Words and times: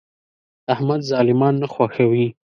احمد 0.73 1.01
ظالمان 1.11 1.53
نه 1.61 1.67
خوښوي. 1.73 2.27